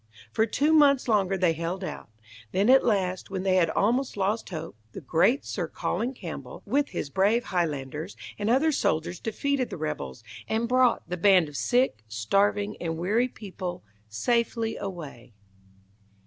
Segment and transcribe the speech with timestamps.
[0.31, 2.09] For two months longer they held out.
[2.53, 6.89] Then at last, when they had almost lost hope, the great Sir Colin Campbell with
[6.89, 12.03] his brave Highlanders and other soldiers defeated the rebels, and brought the band of sick,
[12.07, 15.33] starving, and weary people safely away.